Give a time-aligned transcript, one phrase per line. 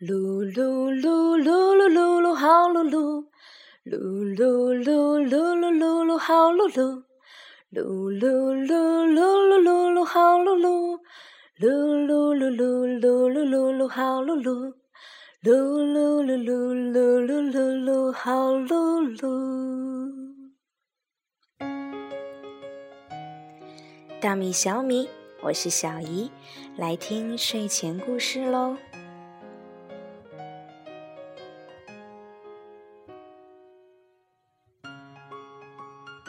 [0.00, 3.26] 噜噜噜噜噜噜噜好噜噜，
[3.84, 3.98] 噜
[4.36, 7.02] 噜噜噜噜噜噜好噜噜，
[7.72, 7.82] 噜
[8.16, 11.00] 噜噜噜噜噜噜好噜噜，
[11.58, 11.66] 噜
[12.06, 14.72] 噜噜噜噜噜噜噜好噜噜，
[15.42, 19.18] 噜噜噜噜噜噜噜噜好噜噜。
[24.20, 25.08] 大米小米，
[25.42, 26.30] 我是小姨，
[26.76, 28.76] 来听睡前故事喽。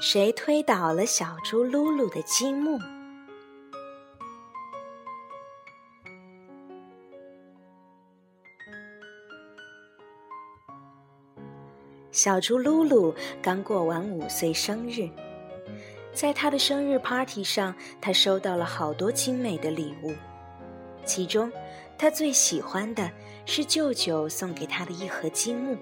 [0.02, 2.80] 谁推倒了小猪噜噜的积木？
[12.12, 15.10] 小猪噜噜刚过完五岁生日，
[16.14, 20.14] 在他的生日 party 上，他收到了好多精美的礼物。
[21.06, 21.52] 其中，
[21.98, 23.12] 他最喜欢的
[23.46, 25.78] 是舅舅送给他的一盒积木。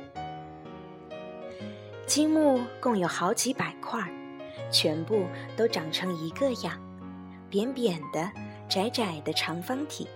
[2.08, 4.02] 积木共有好几百块，
[4.72, 5.26] 全部
[5.58, 6.74] 都长成一个样，
[7.49, 8.32] 扁扁的、
[8.70, 10.08] 窄窄的长方体，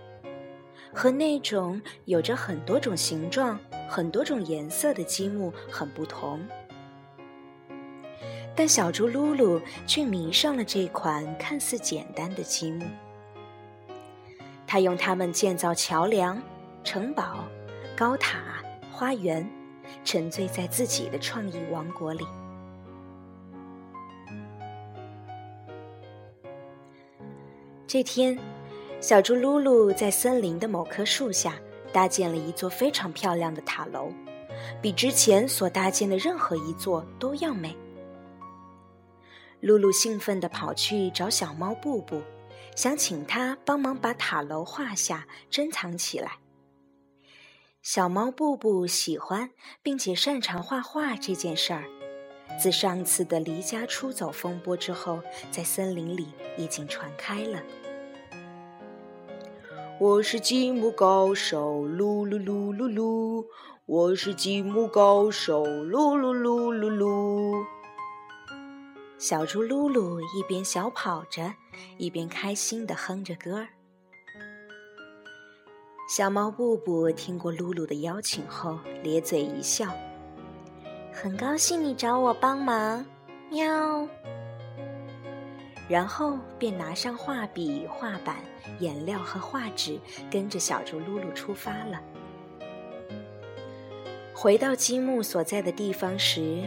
[0.94, 6.40] 和那种有着很多种形状、很多种颜色的积木很不同。
[8.56, 12.86] 但小猪噜噜却迷上了这款看似简单的积木，
[14.66, 16.42] 他用它们建造桥梁、
[16.86, 17.40] 城堡、
[17.98, 18.40] 高塔、
[18.90, 19.46] 花园。
[20.04, 22.26] 沉醉在自己的创意王国里。
[27.88, 28.40] 这天，
[29.02, 31.56] 小猪噜噜在森林的某棵树下
[31.92, 34.10] 搭建了一座非常漂亮的塔楼，
[34.82, 37.76] 比之前所搭建的任何一座都要美。
[39.60, 42.22] 露露兴奋地跑去找小猫布布，
[42.76, 46.38] 想请他帮忙把塔楼画下、珍藏起来。
[47.82, 49.50] 小猫布布喜欢
[49.82, 51.86] 并且擅长画画这件事儿，
[52.60, 55.20] 自上次的离家出走风波之后，
[55.50, 56.28] 在森林里
[56.58, 57.60] 已经传开了。
[60.00, 63.46] 我是积木高手，噜噜噜噜噜！
[63.88, 67.66] 我是积木高手，噜噜噜噜噜！
[69.18, 71.56] 小猪噜噜一边小跑着，
[71.98, 73.70] 一边开心地哼着歌儿。
[76.12, 79.88] 小猫布布听过露露的邀请后，咧嘴一笑，
[81.10, 83.06] 很高兴你找我帮忙，
[83.50, 84.06] 喵。
[85.88, 88.36] 然后便拿上画笔、画板、
[88.80, 89.98] 颜料和画纸，
[90.30, 92.02] 跟着小猪露露出发了。
[94.34, 96.62] 回到积木所在的地方时，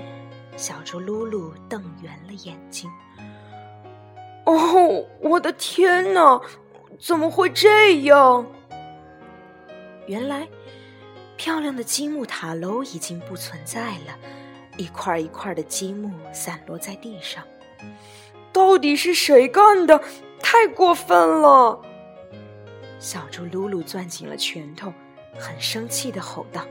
[0.56, 2.91] 小猪露露瞪圆了眼睛。
[4.47, 6.41] 哦，我的天哪，
[6.99, 8.47] 怎么会这样？
[10.06, 10.48] 原来，
[11.37, 14.19] 漂亮的积木塔楼已经不存在了，
[14.76, 17.42] 一块一块的积木散落在地上。
[18.53, 20.00] 到底是谁干的？
[20.41, 21.81] 太过分了！
[23.00, 24.92] 小猪噜噜攥紧了拳头，
[25.38, 26.62] 很生气的吼道：“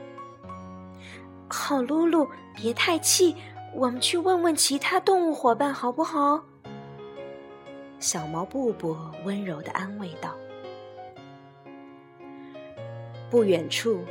[1.50, 3.35] 好，噜噜，别太气，
[3.73, 6.44] 我们去问问其他动物伙伴好不好？”
[8.00, 8.95] 小猫布布
[9.25, 10.35] 温柔的安慰道。
[13.33, 14.05] 不远处，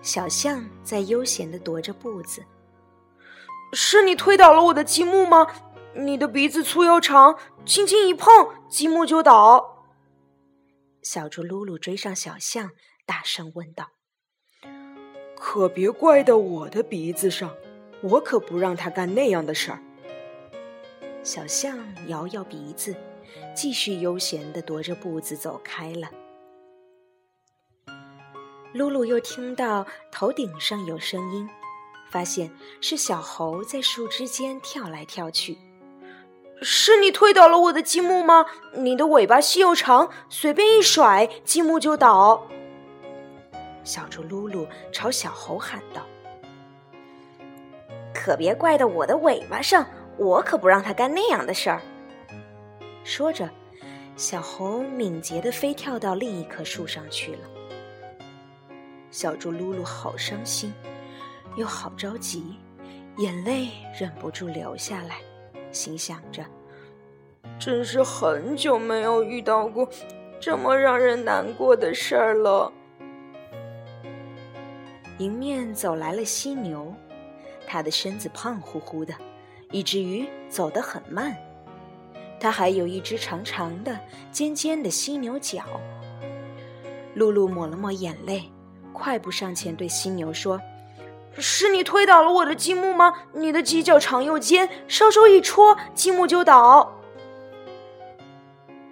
[0.00, 2.40] 小象在悠闲地踱着步子。
[3.72, 5.48] 是你推倒了我的积木吗？
[5.92, 7.36] 你的鼻子粗又长，
[7.66, 8.30] 轻轻一碰，
[8.68, 9.88] 积木就倒。
[11.02, 12.70] 小猪噜噜追上小象，
[13.04, 13.88] 大声问道
[15.36, 17.52] ：“可别怪到我的鼻子上，
[18.02, 19.82] 我可不让他干那样的事儿。”
[21.24, 21.76] 小象
[22.06, 22.94] 摇摇鼻子，
[23.52, 26.08] 继续悠闲地踱着步子走开了。
[28.72, 31.48] 露露又听到头顶上有声音，
[32.10, 32.50] 发现
[32.80, 35.58] 是小猴在树枝间跳来跳去。
[36.62, 38.46] 是你推倒了我的积木吗？
[38.74, 42.46] 你的尾巴细又长，随便一甩，积木就倒。
[43.82, 46.06] 小猪露露朝小猴喊道
[48.14, 49.86] ：“可别怪到我的尾巴上，
[50.18, 51.80] 我可不让他干那样的事儿。”
[53.02, 53.48] 说着，
[54.14, 57.49] 小猴敏捷地飞跳到另一棵树上去了。
[59.10, 60.72] 小猪噜噜好伤心，
[61.56, 62.56] 又好着急，
[63.18, 65.16] 眼泪忍不住流下来，
[65.72, 66.44] 心想着
[67.58, 69.88] ：“真是很久没有遇到过
[70.40, 72.72] 这么让人难过的事儿了。”
[75.18, 76.94] 迎面走来了犀牛，
[77.66, 79.12] 它的身子胖乎乎的，
[79.70, 81.36] 以至于走得很慢。
[82.38, 83.98] 它还有一只长长的、
[84.30, 85.64] 尖尖的犀牛角。
[87.14, 88.50] 露露抹了抹眼泪。
[88.92, 90.60] 快步上前对犀牛说
[91.38, 93.14] ：“是你推倒了我的积木吗？
[93.32, 96.96] 你的犄角长又尖，稍稍一戳，积木就倒。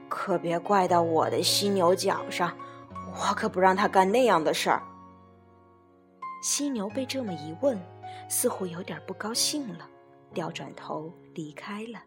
[0.09, 2.57] 可别怪到我的犀牛角上，
[3.15, 4.83] 我可不让他干那样的事儿。”
[6.43, 7.79] 犀牛被这么一问，
[8.29, 9.89] 似乎有点不高兴了，
[10.33, 12.01] 掉转头离开了。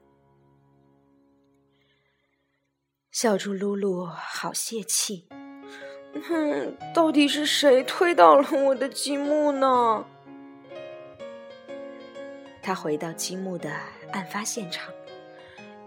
[3.12, 5.28] 小猪噜噜好泄气，
[6.24, 10.06] 哼，到底是谁推倒了我的积木呢？
[12.62, 13.72] 他回到积木的
[14.12, 14.94] 案发现场，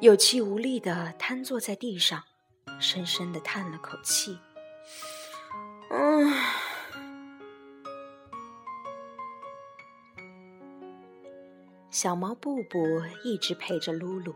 [0.00, 2.22] 有气无力的瘫坐在地上，
[2.80, 4.38] 深深的叹了口气。
[5.90, 6.32] 嗯，
[11.90, 12.78] 小猫布布
[13.22, 14.34] 一直陪着露露，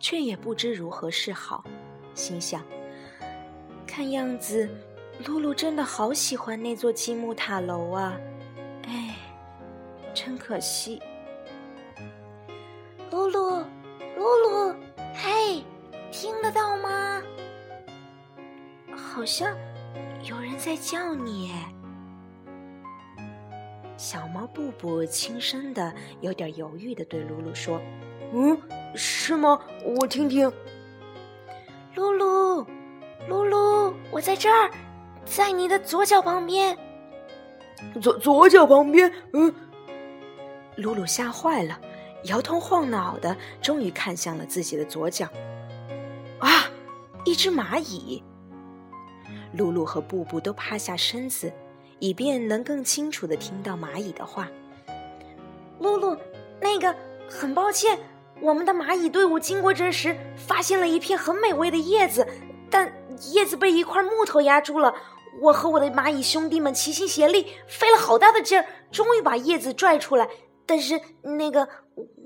[0.00, 1.64] 却也不知如何是好。
[2.14, 2.64] 心想：
[3.86, 4.68] 看样子，
[5.26, 8.18] 露露真的好喜欢那座积木塔楼啊！
[8.86, 9.14] 哎，
[10.12, 11.00] 真可惜。
[13.10, 13.58] 露露，
[14.16, 14.74] 露露，
[15.14, 15.62] 嘿，
[16.10, 17.22] 听得到吗？
[18.94, 19.54] 好像
[20.24, 21.52] 有人在叫你。
[23.96, 27.80] 小猫布布轻声的、有点犹豫的对露露说
[28.34, 28.58] ：“嗯，
[28.96, 29.60] 是吗？
[29.84, 30.50] 我听听。”
[31.94, 32.66] 露露，
[33.28, 34.70] 露露，我在这儿，
[35.34, 36.76] 在你的左脚旁边。
[38.02, 39.52] 左左脚旁边，嗯。
[40.76, 41.80] 露露吓坏了，
[42.24, 45.26] 摇头晃脑的，终于看向了自己的左脚。
[46.38, 46.68] 啊，
[47.24, 48.22] 一只蚂蚁！
[49.52, 51.50] 露露和布布都趴下身子，
[51.98, 54.48] 以便能更清楚的听到蚂蚁的话。
[55.78, 56.14] 露露，
[56.60, 56.94] 那个，
[57.26, 57.98] 很抱歉。
[58.40, 62.26] 我们的蚂蚁队伍经过这时，发现了一片很美味的叶子，
[62.70, 62.92] 但
[63.32, 64.94] 叶子被一块木头压住了。
[65.42, 70.28] 我和我的蚂蚁兄弟们齐心协力，费了好大的劲儿，终于把叶子拽出来。
[70.64, 71.68] 但是那个，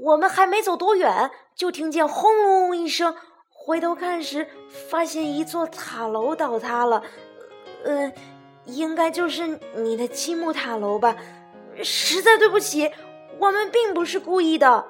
[0.02, 3.16] 我们还没走多远，就听见轰隆一声，
[3.48, 4.46] 回头看时，
[4.90, 7.02] 发现一座塔楼倒塌了。
[7.84, 8.12] 嗯，
[8.66, 11.16] 应该就是你的积木塔楼吧？
[11.82, 12.92] 实在对不起，
[13.38, 14.86] 我们并不是故意的。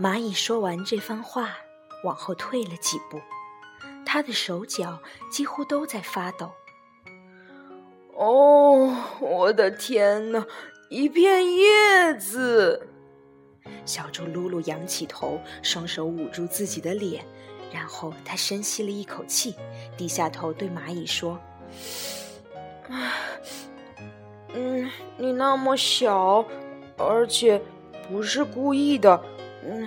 [0.00, 1.50] 蚂蚁说完这番话，
[2.04, 3.20] 往后退了几步，
[4.10, 4.98] 他的手脚
[5.30, 6.50] 几乎都在发抖。
[8.16, 10.46] 哦，我的天哪！
[10.88, 12.88] 一片叶子！
[13.84, 17.22] 小猪噜噜仰起头，双手捂住自己的脸，
[17.70, 19.54] 然后他深吸了一口气，
[19.98, 21.38] 低下头对蚂蚁说
[24.54, 26.42] ：“嗯，你那么小，
[26.96, 27.60] 而且
[28.08, 29.22] 不是故意的。”
[29.68, 29.86] 嗯，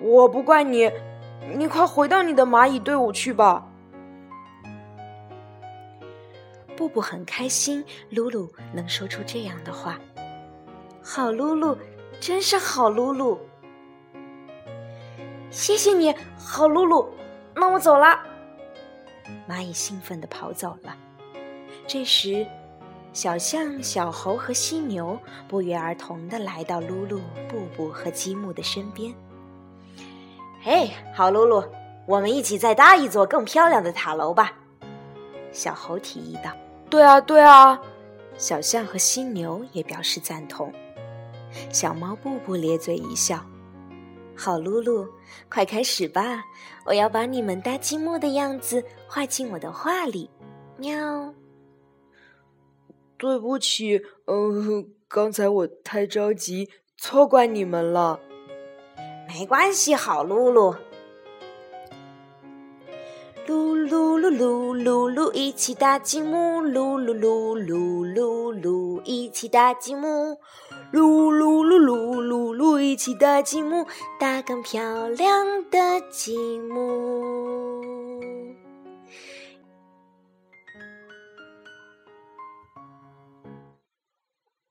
[0.00, 0.90] 我不怪你，
[1.52, 3.66] 你快回到你的蚂蚁队伍去吧。
[6.76, 9.98] 布布很开心，露露能说出这样的话。
[11.02, 11.76] 好，露露，
[12.20, 13.38] 真是好，露露。
[15.50, 17.08] 谢谢你好，露露。
[17.54, 18.18] 那我走了。
[19.48, 20.96] 蚂蚁兴奋地跑走了。
[21.86, 22.46] 这时。
[23.12, 29.14] 小象、小猴和犀牛不约而同的来到露露、布布和积木的身边。
[30.66, 31.62] 嘿，好露露，
[32.06, 34.54] 我们一起再搭一座更漂亮的塔楼吧！
[35.52, 36.50] 小猴提议道。
[36.88, 37.78] 对啊，对啊！
[38.38, 40.72] 小象和犀牛也表示赞同。
[41.70, 43.44] 小猫布布咧嘴一笑。
[44.34, 45.06] 好，露露，
[45.50, 46.42] 快开始吧！
[46.86, 50.30] 我要把你们搭积木的样子画进我的画里。
[50.78, 51.34] 喵。
[53.18, 58.18] 对不起，嗯，刚才我太着急，错怪你们了。
[59.36, 60.76] 没关系，好噜噜。
[63.48, 70.38] 噜噜噜噜噜噜，一起搭积木，噜噜噜噜噜噜，一起搭积木，
[70.92, 73.84] 噜噜噜噜噜噜，一起搭积木，
[74.20, 77.93] 搭更漂亮的积木。